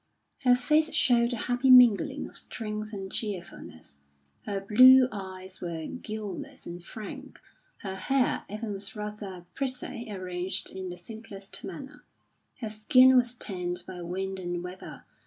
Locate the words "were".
5.61-5.85